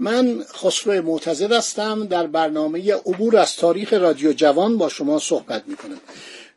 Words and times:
من 0.00 0.44
خسرو 0.54 1.02
معتزد 1.02 1.52
هستم 1.52 2.06
در 2.06 2.26
برنامه 2.26 2.94
عبور 2.94 3.36
از 3.36 3.56
تاریخ 3.56 3.92
رادیو 3.92 4.32
جوان 4.32 4.78
با 4.78 4.88
شما 4.88 5.18
صحبت 5.18 5.62
می‌کنم. 5.66 6.00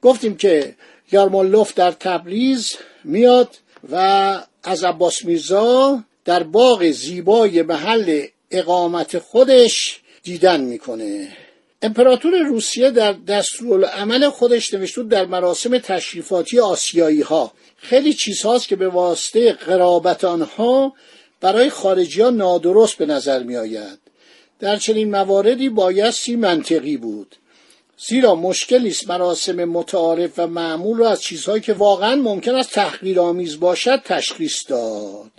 گفتیم 0.02 0.38
که 0.38 0.76
یارمالوف 1.12 1.74
در 1.74 1.92
تبریز 1.92 2.76
میاد 3.04 3.50
و 3.92 3.98
از 4.64 4.84
عباس 4.84 5.26
میرزا 5.26 6.04
در 6.26 6.44
باغ 6.44 6.92
زیبای 6.92 7.62
محل 7.62 8.26
اقامت 8.52 9.20
خودش 9.20 10.00
دیدن 10.24 10.62
می‌کنه. 10.62 11.38
امپراتور 11.82 12.38
روسیه 12.38 12.92
در 12.92 13.12
دستورالعمل 13.12 14.30
خودش 14.30 14.74
نوشته 14.74 15.04
در 15.04 15.26
مراسم 15.26 15.78
تشریفاتی 15.78 16.60
آسیایی 16.60 17.22
ها 17.22 17.52
خیلی 17.78 18.14
چیزهاست 18.14 18.68
که 18.68 18.76
به 18.76 18.88
واسطه 18.88 19.54
قرابت 19.54 20.24
آنها 20.24 20.94
برای 21.44 21.70
خارجی 21.70 22.22
ها 22.22 22.30
نادرست 22.30 22.98
به 22.98 23.06
نظر 23.06 23.44
می 23.44 23.56
آید. 23.56 24.00
در 24.60 24.78
چنین 24.78 25.12
مواردی 25.12 25.70
بایستی 25.70 26.36
منطقی 26.36 26.98
بود 26.98 27.36
زیرا 28.08 28.36
مشکلی 28.36 28.90
است 28.90 29.10
مراسم 29.10 29.66
متعارف 29.66 30.32
و 30.38 30.48
معمول 30.48 30.98
را 30.98 31.10
از 31.10 31.22
چیزهایی 31.22 31.62
که 31.62 31.74
واقعا 31.74 32.16
ممکن 32.16 32.56
است 32.56 32.72
تحقیرآمیز 32.72 33.60
باشد 33.60 34.02
تشخیص 34.06 34.70
داد 34.70 35.32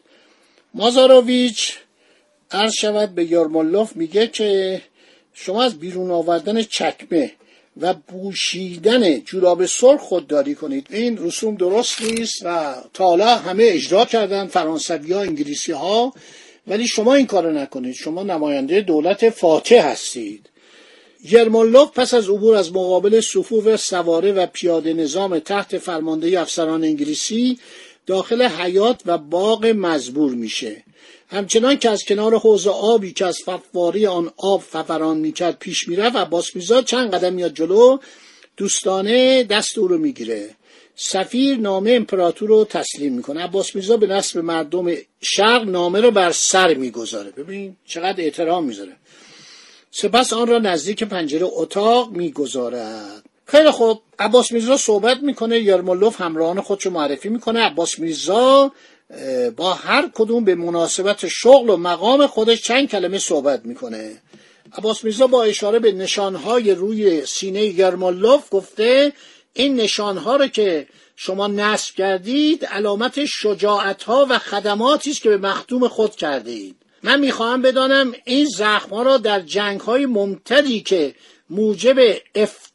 مازاروویچ 0.74 1.72
عرض 2.50 2.72
شود 2.72 3.14
به 3.14 3.24
یارمولوف 3.24 3.96
میگه 3.96 4.26
که 4.26 4.82
شما 5.34 5.62
از 5.62 5.78
بیرون 5.78 6.10
آوردن 6.10 6.62
چکمه 6.62 7.32
و 7.80 7.94
بوشیدن 7.94 9.20
جوراب 9.20 9.66
سرخ 9.66 10.00
خودداری 10.00 10.54
کنید. 10.54 10.86
این 10.90 11.18
رسوم 11.18 11.54
درست 11.54 12.02
نیست 12.02 12.42
و 12.44 12.74
تا 12.94 13.04
حالا 13.04 13.36
همه 13.36 13.64
اجرا 13.66 14.04
کردن 14.04 14.46
فرانسوی 14.46 15.12
ها 15.12 15.20
انگلیسی 15.20 15.72
ها 15.72 16.14
ولی 16.66 16.86
شما 16.86 17.14
این 17.14 17.26
کارو 17.26 17.52
نکنید. 17.52 17.94
شما 17.94 18.22
نماینده 18.22 18.80
دولت 18.80 19.30
فاتح 19.30 19.90
هستید. 19.90 20.50
یرمولوف 21.24 21.90
پس 21.90 22.14
از 22.14 22.28
عبور 22.28 22.56
از 22.56 22.72
مقابل 22.72 23.20
صفوف 23.20 23.76
سواره 23.76 24.32
و 24.32 24.46
پیاده 24.46 24.92
نظام 24.92 25.38
تحت 25.38 25.78
فرماندهی 25.78 26.36
افسران 26.36 26.84
انگلیسی 26.84 27.58
داخل 28.06 28.42
حیات 28.42 29.00
و 29.06 29.18
باغ 29.18 29.66
مزبور 29.66 30.34
میشه. 30.34 30.84
همچنان 31.28 31.76
که 31.78 31.90
از 31.90 32.04
کنار 32.04 32.38
حوض 32.38 32.66
آبی 32.66 33.12
که 33.12 33.26
از 33.26 33.38
فواری 33.38 34.06
آن 34.06 34.32
آب 34.36 34.60
فوران 34.60 35.16
می‌کرد 35.16 35.58
پیش 35.58 35.88
می‌رفت 35.88 36.16
عباس 36.16 36.56
میرزا 36.56 36.82
چند 36.82 37.14
قدم 37.14 37.32
میاد 37.32 37.54
جلو 37.54 37.98
دوستانه 38.56 39.44
دست 39.44 39.78
او 39.78 39.88
رو 39.88 39.98
می‌گیره. 39.98 40.50
سفیر 40.96 41.56
نامه 41.56 41.92
امپراتور 41.92 42.48
رو 42.48 42.64
تسلیم 42.64 43.12
می‌کنه. 43.12 43.42
عباس 43.44 43.74
میرزا 43.74 43.96
به 43.96 44.06
نصب 44.06 44.38
مردم 44.38 44.94
شرق 45.20 45.62
نامه 45.64 46.00
رو 46.00 46.10
بر 46.10 46.32
سر 46.32 46.74
می‌گذاره. 46.74 47.30
ببین 47.30 47.76
چقدر 47.86 48.24
احترام 48.24 48.64
می‌ذاره. 48.64 48.96
سپس 49.90 50.32
آن 50.32 50.46
را 50.46 50.58
نزدیک 50.58 51.02
پنجره 51.02 51.46
اتاق 51.52 52.10
می‌گذارد. 52.10 53.23
خیلی 53.46 53.70
خوب. 53.70 54.02
عباس 54.18 54.52
میرزا 54.52 54.76
صحبت 54.76 55.22
می‌کنه 55.22 55.58
یارمولوف 55.58 56.20
همراهان 56.20 56.60
خودشو 56.60 56.90
معرفی 56.90 57.28
می‌کنه. 57.28 57.60
عباس 57.60 57.98
میرزا 57.98 58.72
با 59.56 59.74
هر 59.74 60.10
کدوم 60.14 60.44
به 60.44 60.54
مناسبت 60.54 61.28
شغل 61.28 61.70
و 61.70 61.76
مقام 61.76 62.26
خودش 62.26 62.62
چند 62.62 62.90
کلمه 62.90 63.18
صحبت 63.18 63.60
می‌کنه. 63.64 64.22
عباس 64.78 65.04
میرزا 65.04 65.26
با 65.26 65.42
اشاره 65.44 65.78
به 65.78 65.92
نشانهای 65.92 66.74
روی 66.74 67.26
سینه 67.26 67.64
یرمالوف 67.64 68.44
گفته 68.50 69.12
این 69.52 69.80
نشانها 69.80 70.36
رو 70.36 70.46
که 70.46 70.86
شما 71.16 71.46
نصب 71.46 71.94
کردید 71.94 72.64
علامت 72.64 73.24
شجاعت 73.24 74.02
ها 74.02 74.26
و 74.30 74.38
خدماتی 74.38 75.10
است 75.10 75.22
که 75.22 75.28
به 75.28 75.36
مخدوم 75.36 75.88
خود 75.88 76.16
کردید. 76.16 76.76
من 77.02 77.20
می‌خواهم 77.20 77.62
بدانم 77.62 78.12
این 78.24 78.46
زخم 78.46 78.90
ها 78.90 79.02
را 79.02 79.16
در 79.16 79.40
جنگ 79.40 79.80
های 79.80 80.06
ممتدی 80.06 80.80
که 80.80 81.14
موجب 81.50 81.96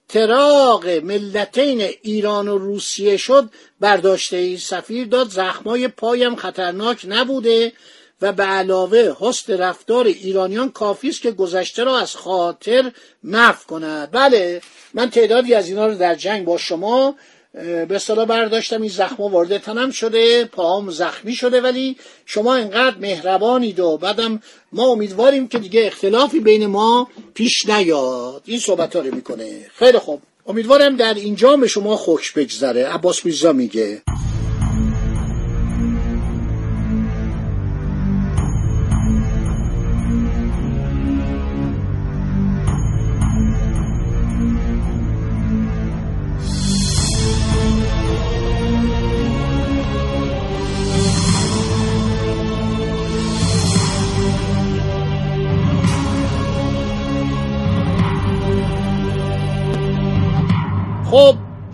افتراق 0.10 0.88
ملتین 0.88 1.82
ایران 2.02 2.48
و 2.48 2.58
روسیه 2.58 3.18
شد 3.18 3.50
برداشته 3.80 4.38
ای 4.38 4.58
سفیر 4.58 5.08
داد 5.08 5.30
زخمای 5.30 5.88
پایم 5.88 6.36
خطرناک 6.36 7.06
نبوده 7.08 7.74
و 8.22 8.32
به 8.32 8.44
علاوه 8.44 9.16
حسن 9.20 9.58
رفتار 9.58 10.06
ایرانیان 10.06 10.72
کافی 10.72 11.10
است 11.10 11.22
که 11.22 11.32
گذشته 11.32 11.84
را 11.84 12.00
از 12.00 12.16
خاطر 12.16 12.92
محو 13.24 13.64
کند. 13.68 14.10
بله 14.12 14.62
من 14.94 15.10
تعدادی 15.10 15.54
از 15.54 15.70
اینا 15.70 15.88
رو 15.88 15.96
در 15.96 16.16
جنگ 16.16 16.46
با 16.46 16.58
شما 16.58 17.16
به 17.54 17.96
اصطلاح 17.96 18.26
برداشتم 18.26 18.82
این 18.82 18.92
زخم 18.92 19.24
وارد 19.24 19.58
تنم 19.58 19.92
شده 19.92 20.46
پاهم 20.46 20.90
زخمی 20.90 21.34
شده 21.34 21.62
ولی 21.62 21.98
شما 22.26 22.56
اینقدر 22.56 22.98
مهربانید 22.98 23.80
و 23.80 23.98
بعدم 23.98 24.42
ما 24.72 24.88
امیدواریم 24.88 25.48
که 25.48 25.60
دیگه 25.60 25.86
اختلافی 25.86 26.40
بین 26.40 26.66
ما 26.66 27.08
پیش 27.34 27.66
نیاد. 27.66 28.42
این 28.46 28.60
صحبت 28.60 28.96
رو 28.96 29.16
می‌کنه. 29.16 29.66
خیلی 29.74 29.98
خوب. 29.98 30.22
امیدوارم 30.48 30.96
در 30.96 31.14
اینجا 31.14 31.58
به 31.58 31.68
شما 31.68 31.96
خوش 31.96 32.32
بگذره. 32.32 32.88
عباس 32.88 33.26
میرزا 33.26 33.54
میگه. 33.54 34.02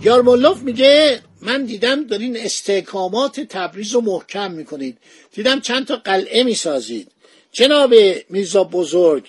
یارمولوف 0.06 0.58
میگه 0.62 1.20
من 1.40 1.64
دیدم 1.64 2.04
دارین 2.04 2.36
استحکامات 2.36 3.40
تبریز 3.40 3.92
رو 3.92 4.00
محکم 4.00 4.50
می‌کنید. 4.50 4.98
دیدم 5.34 5.60
چند 5.60 5.86
تا 5.86 5.96
قلعه 5.96 6.42
می‌سازید. 6.42 7.08
جناب 7.52 7.94
میرزا 8.30 8.64
بزرگ 8.64 9.24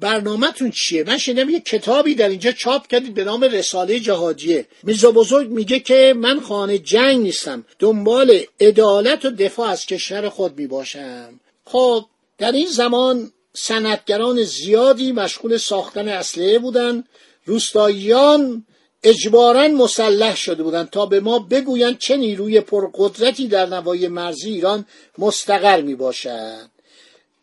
برنامهتون 0.00 0.70
چیه؟ 0.70 1.04
من 1.04 1.18
شنیدم 1.18 1.50
یه 1.50 1.60
کتابی 1.60 2.14
در 2.14 2.28
اینجا 2.28 2.52
چاپ 2.52 2.86
کردید 2.86 3.14
به 3.14 3.24
نام 3.24 3.44
رساله 3.44 4.00
جهادیه. 4.00 4.66
میرزا 4.82 5.10
بزرگ 5.10 5.48
میگه 5.48 5.80
که 5.80 6.14
من 6.16 6.40
خانه 6.40 6.78
جنگ 6.78 7.18
نیستم. 7.22 7.64
دنبال 7.78 8.40
عدالت 8.60 9.24
و 9.24 9.30
دفاع 9.30 9.68
از 9.68 9.86
کشور 9.86 10.28
خود 10.28 10.58
می‌باشم. 10.58 11.40
خب 11.64 12.04
در 12.38 12.52
این 12.52 12.66
زمان 12.66 13.32
صنعتگران 13.54 14.42
زیادی 14.42 15.12
مشغول 15.12 15.56
ساختن 15.56 16.08
اسلحه 16.08 16.58
بودن. 16.58 17.04
روستاییان 17.46 18.64
اجبارا 19.04 19.68
مسلح 19.68 20.36
شده 20.36 20.62
بودند 20.62 20.90
تا 20.90 21.06
به 21.06 21.20
ما 21.20 21.38
بگویند 21.38 21.98
چه 21.98 22.16
نیروی 22.16 22.60
پرقدرتی 22.60 23.48
در 23.48 23.66
نوای 23.66 24.08
مرزی 24.08 24.50
ایران 24.50 24.86
مستقر 25.18 25.80
می 25.80 25.94
باشد 25.94 26.70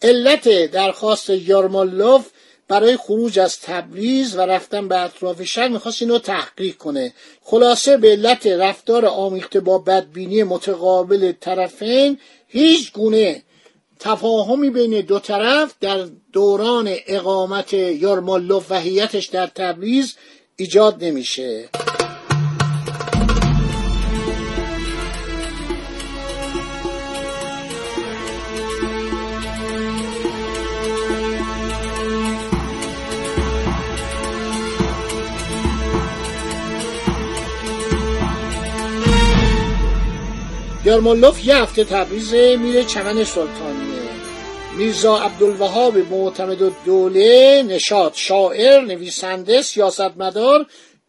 علت 0.02 0.72
درخواست 0.72 1.30
یارمالوف 1.30 2.30
برای 2.68 2.98
خروج 2.98 3.40
از 3.40 3.60
تبریز 3.60 4.36
و 4.36 4.42
رفتن 4.42 4.88
به 4.88 5.00
اطراف 5.00 5.44
شهر 5.44 5.68
می‌خواست 5.68 6.02
اینو 6.02 6.20
تحقیق 6.20 6.78
کنه. 6.78 7.14
خلاصه 7.42 7.98
به 7.98 8.12
علت 8.12 8.48
رفتار 8.48 9.06
آمیخته 9.06 9.60
با 9.60 9.78
بدبینی 9.78 10.44
متقابل 10.44 11.32
طرفین 11.32 12.20
هیچ 12.48 12.94
گونه 12.94 13.44
تفاهمی 14.00 14.70
بین 14.70 15.02
دو 15.02 15.20
طرف 15.20 15.74
در 15.82 16.06
دوران 16.34 16.96
اقامت 17.08 17.74
یارمالوف 17.74 18.72
و 18.72 18.80
هیئتش 18.80 19.26
در 19.26 19.48
تبریز 19.48 20.16
ایجاد 20.60 21.04
نمیشه. 21.04 21.70
یارمولوف 40.86 41.46
یه 41.46 41.56
هفته 41.56 41.84
تبریز 41.84 42.34
میره 42.34 42.84
چمن 42.84 43.24
سلطانیه 43.24 43.89
میرزا 44.80 45.18
عبدالوهاب 45.18 45.98
معتمد 45.98 46.72
دوله 46.86 47.64
نشاد 47.68 48.14
شاعر 48.16 48.82
نویسنده 48.82 49.62
سیاستمدار 49.62 50.66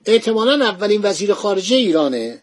احتمالا 0.06 0.64
اولین 0.64 1.00
وزیر 1.02 1.32
خارجه 1.32 1.76
ایرانه. 1.76 2.42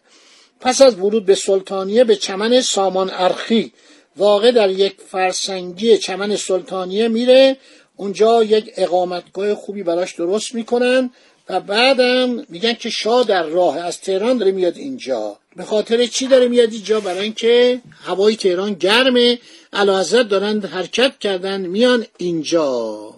پس 0.60 0.82
از 0.82 0.98
ورود 0.98 1.26
به 1.26 1.34
سلطانیه 1.34 2.04
به 2.04 2.16
چمن 2.16 2.60
سامان 2.60 3.10
ارخی 3.12 3.72
واقع 4.16 4.50
در 4.50 4.70
یک 4.70 4.96
فرسنگی 5.08 5.98
چمن 5.98 6.36
سلطانیه 6.36 7.08
میره. 7.08 7.56
اونجا 7.96 8.42
یک 8.42 8.72
اقامتگاه 8.76 9.54
خوبی 9.54 9.82
براش 9.82 10.14
درست 10.14 10.54
می‌کنن 10.54 11.10
و 11.48 11.60
بعدم 11.60 12.46
میگن 12.48 12.72
که 12.72 12.90
شاه 12.90 13.24
در 13.24 13.42
راه 13.42 13.78
از 13.78 14.00
تهران 14.00 14.38
داره 14.38 14.52
میاد 14.52 14.76
اینجا. 14.76 15.36
به 15.58 15.64
خاطر 15.64 16.06
چی 16.06 16.26
داره 16.26 16.48
میاد 16.48 16.72
اینجا؟ 16.72 17.00
برای 17.00 17.22
اینکه 17.22 17.80
هوای 18.04 18.36
تهران 18.36 18.74
گرمه 18.74 19.38
حضرت 19.72 20.28
دارن 20.28 20.60
حرکت 20.60 21.18
کردن 21.18 21.60
میان 21.60 22.06
اینجا. 22.18 23.14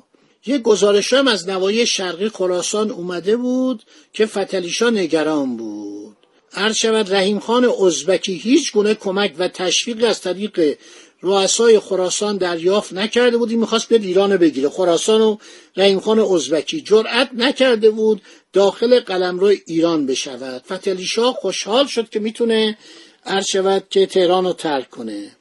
یه 0.46 0.58
گزارش 0.58 1.12
هم 1.12 1.28
از 1.28 1.48
نوای 1.48 1.86
شرقی 1.86 2.28
خراسان 2.28 2.90
اومده 2.90 3.36
بود 3.36 3.82
که 4.12 4.26
فتلیشا 4.26 4.90
نگران 4.90 5.56
بود. 5.56 6.16
عرض 6.54 6.76
شود 6.76 7.14
رحیم 7.14 7.38
خان 7.38 7.64
ازبکی 7.64 8.34
هیچ 8.34 8.72
گونه 8.72 8.94
کمک 8.94 9.34
و 9.38 9.48
تشویق 9.48 10.04
از 10.04 10.20
طریق 10.20 10.76
رؤسای 11.22 11.78
خراسان 11.78 12.36
دریافت 12.36 12.92
نکرده 12.92 13.36
بود 13.36 13.50
این 13.50 13.60
می‌خواست 13.60 13.88
بیاد 13.88 14.02
ایران 14.02 14.36
بگیره. 14.36 14.68
خراسان 14.68 15.20
و 15.20 15.36
رحیم 15.76 16.00
خان 16.00 16.18
ازبکی 16.18 16.80
جرأت 16.80 17.30
نکرده 17.34 17.90
بود 17.90 18.22
داخل 18.52 19.00
قلمرو 19.00 19.52
ایران 19.66 20.06
بشود. 20.06 20.62
فتلی 20.72 21.04
شاه 21.04 21.34
خوشحال 21.34 21.86
شد 21.86 22.08
که 22.08 22.20
می‌تونه 22.20 22.78
عرض 23.26 23.46
شود 23.52 23.84
که 23.90 24.06
تهران 24.06 24.44
رو 24.44 24.52
ترک 24.52 24.90
کنه. 24.90 25.36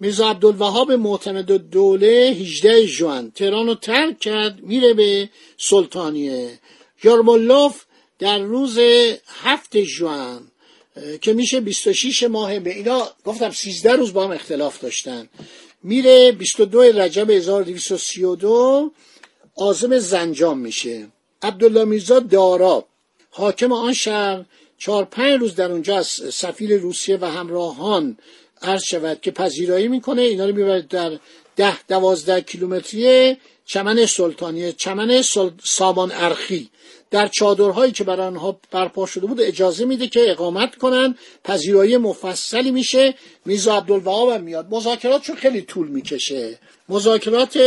میرزا 0.00 0.30
عبدالوهاب 0.30 0.92
معتمد 0.92 1.52
دوله 1.52 2.36
18 2.40 2.86
جوان. 2.86 3.30
تهران 3.30 3.66
رو 3.66 3.74
ترک 3.74 4.18
کرد 4.18 4.60
میره 4.60 4.94
به 4.94 5.28
سلطانیه. 5.56 6.58
یارمولوف 7.04 7.84
در 8.18 8.38
روز 8.38 8.78
هفت 9.42 9.76
جوان 9.76 10.50
که 11.20 11.32
میشه 11.32 11.60
26 11.60 12.22
ماه 12.22 12.58
به 12.58 12.74
اینا 12.74 13.08
گفتم 13.24 13.50
13 13.50 13.92
روز 13.92 14.12
با 14.12 14.24
هم 14.24 14.30
اختلاف 14.30 14.80
داشتن. 14.80 15.28
میره 15.82 16.32
22 16.32 16.82
رجب 16.82 17.30
1232 17.30 18.92
آزم 19.56 19.98
زنجان 19.98 20.58
میشه. 20.58 21.06
عبدالله 21.42 21.84
میرزا 21.84 22.18
دارا 22.18 22.84
حاکم 23.30 23.72
آن 23.72 23.92
شهر 23.92 24.44
چهار 24.78 25.04
پنج 25.04 25.40
روز 25.40 25.54
در 25.54 25.72
اونجا 25.72 25.96
از 25.96 26.06
سفیر 26.32 26.76
روسیه 26.76 27.18
و 27.20 27.24
همراهان 27.24 28.18
عرض 28.62 28.82
شود 28.82 29.20
که 29.20 29.30
پذیرایی 29.30 29.88
می‌کنه. 29.88 30.22
اینا 30.22 30.46
رو 30.46 30.54
می‌برد 30.54 30.88
در 30.88 31.18
ده 31.56 31.86
دوازده 31.86 32.40
کیلومتری 32.40 33.36
چمن 33.66 34.06
سلطانیه 34.06 34.72
چمن 34.72 35.22
سل... 35.22 35.50
سامان 35.64 36.12
ارخی. 36.12 36.70
در 37.14 37.28
چادرهایی 37.28 37.92
که 37.92 38.04
برای 38.04 38.26
آنها 38.26 38.60
برپا 38.70 39.06
شده 39.06 39.26
بود 39.26 39.40
اجازه 39.40 39.84
میده 39.84 40.08
که 40.08 40.30
اقامت 40.30 40.76
کنن 40.76 41.14
پذیرایی 41.44 41.96
مفصلی 41.96 42.70
میشه. 42.70 43.14
میرزا 43.44 43.76
عبدالوهاب 43.76 44.30
هم 44.30 44.40
میاد. 44.40 44.66
مذاکرات 44.70 45.22
چون 45.22 45.36
خیلی 45.36 45.62
طول 45.62 45.88
می‌کشه. 45.88 46.58
مذاکرات 46.88 47.58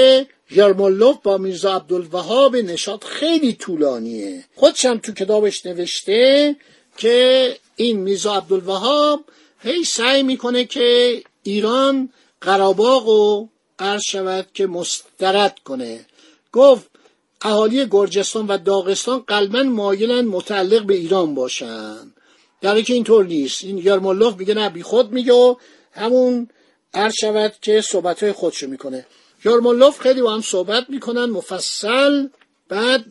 یرمولوف 0.52 1.18
با 1.24 1.38
میرزا 1.38 1.76
عبدالوهاب 1.76 2.56
نشاد 2.56 3.04
خیلی 3.04 3.54
طولانیه. 3.54 4.44
خودشم 4.56 4.98
تو 4.98 5.12
کتابش 5.12 5.66
نوشته 5.66 6.56
که 6.98 7.58
این 7.76 8.00
میرزا 8.00 8.36
عبدالوهاب 8.36 9.26
هی 9.60 9.84
سعی 9.84 10.24
می‌کنه 10.24 10.66
که 10.66 11.22
ایران 11.44 12.10
قراباغ 12.42 13.08
و 13.08 13.48
عرض 13.80 14.02
شود 14.04 14.48
که 14.54 14.68
مسترد 14.68 15.60
کنه. 15.66 16.06
گفت 16.54 16.97
اهالی 17.42 17.86
گرجستان 17.92 18.48
و 18.48 18.58
داغستان 18.58 19.20
قلبا 19.28 19.64
مایلن 19.64 20.26
متعلق 20.26 20.84
به 20.84 20.94
ایران 20.94 21.36
باشن. 21.36 22.14
در 22.62 22.82
که 22.82 22.94
اینطور 22.94 23.26
نیست. 23.26 23.64
این 23.64 23.78
یارمولوف 23.78 24.38
میگه 24.38 24.54
نه 24.54 24.70
بی 24.70 24.84
خود 24.84 25.12
میگه 25.12 25.34
و 25.34 25.56
همون 25.92 26.50
عرض 26.94 27.14
شود 27.20 27.54
که 27.62 27.82
صحبت 27.82 28.24
های 28.24 28.32
خودشو 28.32 28.68
می‌کنه. 28.68 29.06
یارمولوف 29.46 30.00
خیلی 30.00 30.22
با 30.22 30.34
هم 30.34 30.42
صحبت 30.42 30.86
می‌کنن 30.90 31.26
مفصل. 31.26 32.28
بعد 32.70 33.06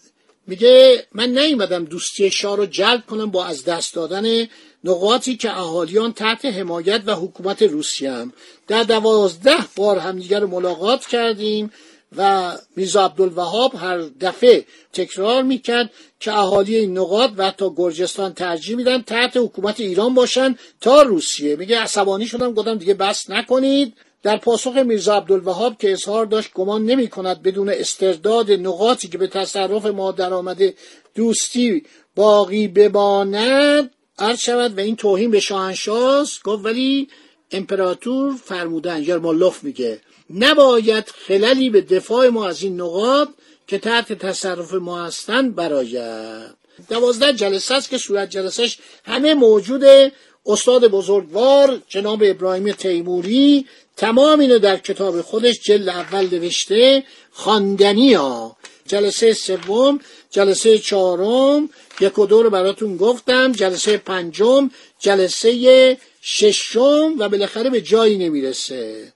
میگه 0.47 1.07
من 1.13 1.39
نیومدم 1.39 1.85
دوستی 1.85 2.31
شاه 2.31 2.57
رو 2.57 2.67
جلب 2.67 3.07
کنم 3.07 3.31
با 3.31 3.45
از 3.45 3.65
دست 3.65 3.95
دادن 3.95 4.49
نقاطی 4.85 5.37
که 5.37 5.59
اهالیان 5.59 6.13
تحت 6.13 6.45
حمایت 6.45 7.03
و 7.07 7.15
حکومت 7.15 7.63
روسیه 7.63 8.13
هم. 8.13 8.33
در 8.67 8.83
دوازده 8.83 9.57
بار 9.77 9.99
همدیگر 9.99 10.41
رو 10.41 10.47
ملاقات 10.47 11.07
کردیم. 11.07 11.71
و 12.17 12.53
میرزا 12.77 13.05
عبدالوهاب 13.05 13.75
هر 13.75 13.99
دفعه 13.99 14.65
تکرار 14.93 15.43
می‌کرد 15.43 15.91
که 16.21 16.33
اهالی 16.33 16.77
این 16.77 16.99
نقاط 16.99 17.31
و 17.37 17.51
تا 17.51 17.75
گرجستان 17.77 18.35
ترجیح 18.35 18.77
میدن 18.77 19.03
تحت 19.03 19.37
حکومت 19.37 19.81
ایران 19.81 20.15
باشن 20.15 20.57
تا 20.81 21.03
روسیه. 21.03 21.57
میگه 21.57 21.79
عصبانی 21.79 22.27
شدم 22.27 22.53
گفتم 22.55 22.75
دیگه 22.75 22.95
بس 22.95 23.31
نکنید. 23.31 23.95
در 24.23 24.37
پاسخ 24.37 24.77
میرزا 24.77 25.17
عبدالوهاب 25.17 25.79
که 25.79 25.93
اظهار 25.93 26.27
داشت 26.27 26.53
گمان 26.53 26.85
نمی 26.85 27.09
کند 27.09 27.43
بدون 27.43 27.69
استرداد 27.69 28.51
نقاطی 28.51 29.09
که 29.09 29.19
به 29.19 29.27
تصرف 29.27 29.87
ما 29.87 30.13
در 30.13 30.35
آمده 30.35 30.75
دوستی 31.15 31.83
باقی 32.17 32.69
بماند 32.69 33.91
عرض 34.19 34.41
شود 34.41 34.79
و 34.79 34.81
این 34.81 34.97
توهین 34.97 35.31
به 35.31 35.41
شاهنشاه 35.41 36.27
گفت 36.45 36.65
ولی 36.65 37.09
امپراتور 37.51 38.35
فرمودن. 38.45 39.03
یرمالوف 39.03 39.65
میگه. 39.65 40.01
نباید 40.35 41.09
خللی 41.09 41.71
به 41.71 41.81
دفاع 41.81 42.29
ما 42.29 42.49
از 42.49 42.63
این 42.63 42.81
نقاط 42.81 43.29
که 43.67 43.79
تحت 43.79 44.13
تصرف 44.13 44.75
ما 44.75 45.05
هستند 45.05 45.55
براید. 45.55 46.57
دوازده 46.89 47.33
جلسه 47.33 47.75
است 47.75 47.91
که 47.91 47.99
صورت 47.99 48.31
جلسهش 48.31 48.79
همه 49.05 49.35
موجوده 49.35 50.13
استاد 50.47 50.89
بزرگوار 50.89 51.83
جناب 51.89 52.23
ابراهیم 52.25 52.73
تیموری 52.73 53.67
تمام 53.97 54.41
اینو 54.41 54.59
در 54.59 54.77
کتاب 54.77 55.23
خودش 55.23 55.61
جلد 55.61 55.89
اول 55.89 56.29
نوشته 56.33 57.05
خواندنی 57.31 58.15
ها 58.15 58.57
جلسه 58.87 59.33
سوم 59.33 60.01
جلسه 60.31 60.79
چهارم 60.79 61.71
یک 62.01 62.19
و 62.19 62.27
دو 62.27 62.43
رو 62.43 62.51
براتون 62.51 62.97
گفتم 62.97 63.53
جلسه 63.53 63.97
پنجم 63.97 64.71
جلسه 64.99 65.97
ششم 66.23 67.15
و 67.19 67.29
بالاخره 67.29 67.71
به 67.71 67.81
جایی 67.81 68.19
نمی‌رسه. 68.19 69.13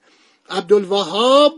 عبدالوهاب 0.51 1.55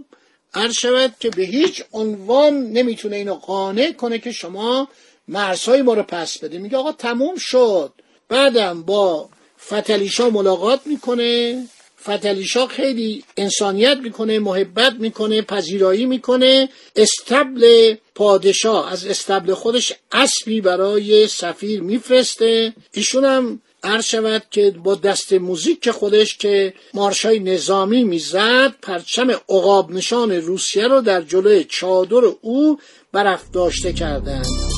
عرض 0.54 0.74
شود 0.74 1.14
که 1.20 1.30
به 1.30 1.44
هیچ 1.44 1.84
عنوان 1.92 2.54
نمی‌تونه 2.64 3.16
اینو 3.16 3.36
قانع 3.36 3.92
کنه 3.92 4.20
که 4.20 4.32
شما 4.32 4.88
مرزهای 5.28 5.82
ما 5.82 5.94
رو 5.94 6.04
پس 6.04 6.38
بده. 6.38 6.58
میگه 6.58 6.78
آقا 6.78 6.92
تموم 6.92 7.36
شد. 7.38 7.94
بعدم 8.30 8.84
با 8.84 9.30
فتلیشا 9.66 10.30
ملاقات 10.30 10.82
می‌کنه. 10.86 11.64
فتلیشا 12.02 12.68
خیلی 12.68 13.24
انسانیت 13.38 13.98
می‌کنه 13.98 14.40
محبت 14.40 14.94
می‌کنه 14.94 15.42
پذیرایی 15.42 16.06
می‌کنه. 16.06 16.70
استبل 16.96 17.96
پادشاه 18.16 18.92
از 18.92 19.06
استبل 19.06 19.54
خودش 19.54 19.94
اسبی 20.12 20.62
برای 20.62 21.28
سفیر 21.28 21.82
میفرسته. 21.82 22.74
ایشون 22.94 23.26
هم 23.26 23.62
عرض 23.84 24.06
شود 24.06 24.44
که 24.52 24.76
با 24.84 24.96
دست 24.96 25.34
موزیک 25.34 25.92
خودش 25.92 26.38
که 26.38 26.74
مارشای 26.94 27.40
نظامی 27.40 28.04
می‌زد 28.04 28.74
پرچم 28.82 29.32
عقاب 29.32 29.92
نشان 29.92 30.32
روسیه 30.32 30.88
رو 30.88 31.02
در 31.02 31.22
جلوی 31.22 31.64
چادر 31.64 32.22
او 32.42 32.80
برافراشته 33.12 33.94
کردند. 33.94 34.73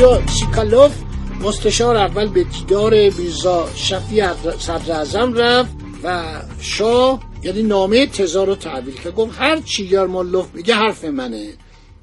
موسیو 0.00 0.26
سیکالوف 0.26 0.92
مستشار 1.40 1.96
اول 1.96 2.28
به 2.28 2.44
دیدار 2.44 2.94
میرزا 2.94 3.68
شفی 3.76 4.22
صدر 4.58 5.00
ازم 5.00 5.34
رفت 5.34 5.70
و 6.04 6.24
شاه 6.60 7.22
یعنی 7.42 7.62
نامه 7.62 8.06
تزار 8.06 8.46
رو 8.46 8.54
تحویل 8.54 8.94
که 8.94 9.10
گفت 9.10 9.38
هر 9.38 9.60
چی 9.60 9.84
یارمالوف 9.84 10.54
میگه 10.54 10.74
حرف 10.74 11.04
منه. 11.04 11.52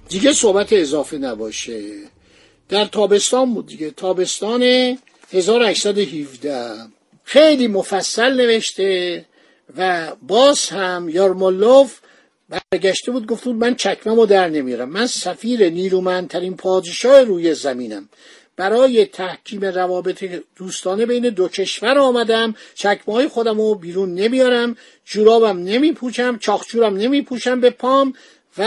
دیگه 0.10 0.34
صحبت 0.34 0.74
اضافه 0.74 1.18
نباشه. 1.18 1.82
در 2.70 2.86
تابستان 2.86 3.54
بود 3.54 3.68
دیگه. 3.68 3.92
تابستان 3.92 4.64
1817 5.32 6.74
خیلی 7.24 7.68
مفصل 7.68 8.34
نوشته 8.34 9.26
و 9.78 10.12
باز 10.28 10.70
هم 10.70 11.10
یارمالوف 11.10 12.00
برگشته 12.50 13.12
بود 13.12 13.28
گفت 13.28 13.44
بود 13.44 13.56
من 13.56 13.76
چکممو 13.76 14.26
در 14.26 14.50
نمیرم. 14.50 14.90
من 14.90 15.08
سفیر 15.08 15.70
نیرومندترین 15.70 16.58
پادشاه 16.58 17.22
روی 17.24 17.54
زمینم. 17.54 18.10
برای 18.56 19.06
تحکیم 19.06 19.66
روابط 19.66 20.26
دوستانه 20.56 21.06
بین 21.06 21.30
دو 21.30 21.48
کشور 21.48 21.98
آمدم. 21.98 22.56
چکمه 22.76 23.16
های 23.16 23.28
خودم 23.28 23.58
رو 23.58 23.76
بیرون 23.76 24.14
نمیارم 24.14 24.76
جورابم 25.06 25.64
نمیپوشم. 25.64 26.38
چاخچورم 26.38 26.98
نمیپوشم 26.98 27.62
به 27.62 27.70
پام 27.70 28.14
و 28.58 28.64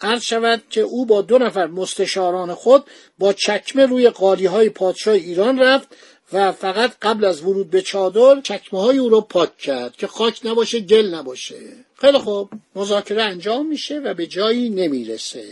عرض 0.00 0.22
شود 0.22 0.62
که 0.70 0.80
او 0.80 1.06
با 1.06 1.22
دو 1.22 1.38
نفر 1.38 1.66
مستشاران 1.66 2.54
خود 2.54 2.84
با 3.18 3.32
چکمه 3.32 3.86
روی 3.86 4.10
قالی 4.10 4.46
های 4.46 4.68
پادشاه 4.68 5.14
ایران 5.14 5.58
رفت. 5.58 5.88
و 6.32 6.52
فقط 6.52 6.92
قبل 7.02 7.24
از 7.24 7.42
ورود 7.42 7.70
به 7.70 7.82
چادر 7.82 8.40
چکمه 8.40 8.80
های 8.80 8.98
او 8.98 9.08
رو 9.08 9.20
پاک 9.20 9.58
کرد 9.58 9.96
که 9.96 10.06
خاک 10.06 10.40
نباشه 10.46 10.80
گل 10.80 11.14
نباشه. 11.14 11.60
خیلی 11.98 12.18
خوب. 12.18 12.50
مذاکره 12.74 13.22
انجام 13.22 13.66
میشه 13.66 13.98
و 13.98 14.14
به 14.14 14.26
جایی 14.26 14.70
نمی‌رسه. 14.70 15.44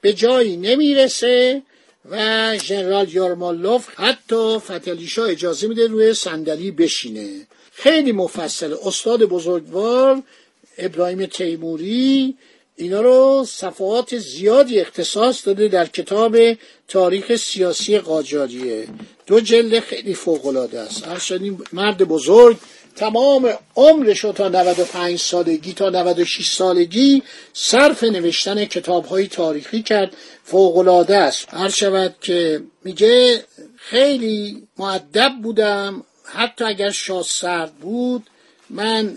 به 0.00 0.12
جایی 0.12 0.56
نمی‌رسه 0.56 1.62
و 2.10 2.58
ژنرال 2.58 3.12
یارمالوف 3.12 3.88
حتی 3.96 4.58
فتلیشا 4.58 5.24
اجازه 5.24 5.66
میده 5.66 5.86
روی 5.86 6.14
صندلی 6.14 6.70
بشینه. 6.70 7.46
خیلی 7.72 8.12
مفصل. 8.12 8.74
استاد 8.84 9.24
بزرگوار 9.24 10.22
ابراهیم 10.78 11.26
تیموری 11.26 12.34
اینا 12.76 13.00
رو 13.00 13.44
صفحات 13.48 14.18
زیادی 14.18 14.80
اختصاص 14.80 15.46
داده 15.46 15.68
در 15.68 15.86
کتاب 15.86 16.36
تاریخ 16.88 17.36
سیاسی 17.36 17.98
قاجاریه. 17.98 18.88
دو 19.26 19.40
جلد 19.40 19.80
خیلی 19.80 20.14
فوقالعاده 20.14 20.80
است. 20.80 21.08
هر 21.08 21.40
مرد 21.72 21.98
بزرگ 21.98 22.56
تمام 22.96 23.52
عمرش 23.76 24.20
تا 24.20 24.48
95 24.48 25.18
سالگی 25.18 25.72
تا 25.72 25.90
96 25.90 26.50
سالگی 26.50 27.22
صرف 27.52 28.04
نوشتن 28.04 28.64
کتاب 28.64 29.04
های 29.04 29.26
تاریخی 29.26 29.82
کرد. 29.82 30.16
فوقالعاده 30.44 31.16
است. 31.16 31.46
هر 31.48 31.68
شود 31.68 32.14
که 32.20 32.62
میگه 32.84 33.44
خیلی 33.76 34.62
معدب 34.78 35.32
بودم. 35.42 36.04
حتی 36.24 36.64
اگر 36.64 36.90
شاه 36.90 37.22
سرد 37.22 37.74
بود 37.74 38.30
من 38.70 39.16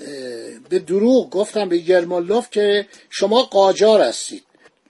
به 0.70 0.80
دروغ 0.80 1.30
گفتم 1.30 1.70
به 1.70 1.78
گرمالوف 1.78 2.50
که 2.52 2.88
شما 3.10 3.44
قاجار 3.44 4.02
هستید. 4.02 4.44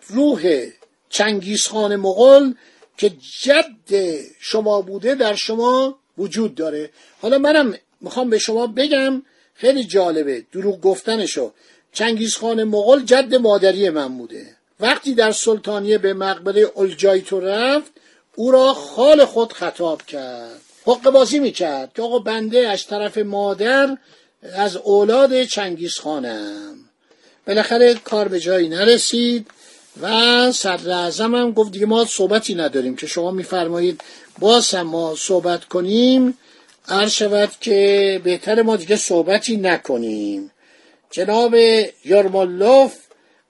روح 0.08 0.68
چنگیزخان 1.10 1.96
مغل 1.96 2.52
که 2.98 3.12
جد 3.42 4.16
شما 4.40 4.82
بوده 4.82 5.16
در 5.16 5.36
شما 5.36 6.00
وجود 6.18 6.56
داره. 6.56 6.90
حالا 7.22 7.38
منم 7.38 7.78
می‌خوام 8.02 8.30
به 8.30 8.38
شما 8.38 8.68
بگم 8.68 9.22
خیلی 9.54 9.84
جالبه 9.84 10.46
دروغ 10.52 10.82
گفتنشو. 10.82 11.52
چنگیزخان 11.94 12.64
مغل 12.64 13.04
جد 13.04 13.36
مادری 13.36 13.90
من 13.90 14.18
بوده. 14.18 14.46
وقتی 14.80 15.14
در 15.14 15.32
سلطانیه 15.32 15.98
به 15.98 16.14
مقبره 16.14 16.72
الجایتو 16.78 17.40
رفت 17.40 17.92
او 18.36 18.52
را 18.52 18.74
خال 18.74 19.26
خود 19.26 19.54
خطاب 19.54 20.02
کرد. 20.02 20.62
حق 20.86 21.10
بازی 21.10 21.40
می‌کرد 21.40 21.94
که 21.96 22.02
آقا 22.02 22.20
بنده 22.20 22.60
از 22.60 22.88
طرف 22.88 23.18
مادر 23.18 23.98
از 24.54 24.76
اولاد 24.76 25.44
چنگیز 25.44 25.94
خانم 25.94 26.76
بالاخره 27.48 27.94
کار 27.94 28.28
به 28.28 28.40
جایی 28.40 28.70
نرسید 28.70 29.48
و 30.02 30.52
صدر 30.52 30.92
اعظم 30.92 31.36
هم 31.36 31.52
گفت 31.52 31.72
دیگه 31.72 31.86
ما 31.86 32.06
صحبتی 32.06 32.56
نداریم 32.56 32.96
که 32.96 33.08
شما 33.08 33.32
میفرمایید. 33.32 34.02
باز 34.40 34.76
هم 34.76 34.88
ما 34.88 35.16
صحبت 35.18 35.66
کنیم. 35.66 36.38
عرض 36.88 37.12
شود 37.12 37.50
که 37.62 38.22
بهتر 38.24 38.62
ما 38.62 38.76
دیگه 38.76 38.96
صحبتی 38.96 39.58
نکنیم. 39.58 40.52
جناب 41.12 41.56
یارمالوف 42.06 42.94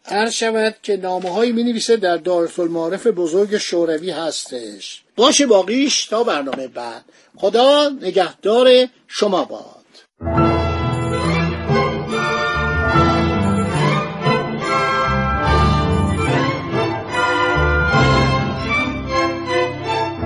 عرض 0.06 0.34
شود 0.34 0.76
که 0.84 0.98
نامه 0.98 1.30
هایی 1.30 1.52
می 1.52 1.64
نویسه 1.64 1.98
در 1.98 2.18
دارت 2.18 2.60
المعارف 2.60 3.08
بزرگ 3.08 3.58
شوروی 3.58 4.12
هستش. 4.12 5.04
باشه 5.16 5.48
باقیش 5.48 6.06
تا 6.06 6.24
برنامه 6.24 6.68
بعد. 6.68 7.06
خدا 7.36 7.90
نگهدار 7.90 8.88
شما 9.08 9.46
باد. 9.46 10.57